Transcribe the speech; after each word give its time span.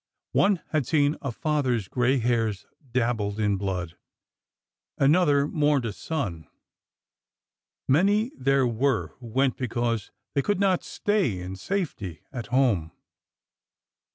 One 0.31 0.63
had 0.71 0.87
seen 0.87 1.15
a 1.21 1.31
father's 1.31 1.87
gray 1.87 2.17
hairs 2.17 2.65
dabbled 2.91 3.39
in 3.39 3.57
blood. 3.57 3.95
An 4.97 5.13
other 5.15 5.47
mourned 5.47 5.85
a 5.85 5.93
son. 5.93 6.47
Many 7.87 8.31
there 8.35 8.65
were 8.65 9.09
who 9.19 9.27
went 9.27 9.57
be 9.57 9.67
cause 9.67 10.09
they 10.33 10.41
could 10.41 10.59
not 10.59 10.83
stay 10.83 11.39
in 11.39 11.55
safety 11.55 12.23
at 12.33 12.47
home. 12.47 12.91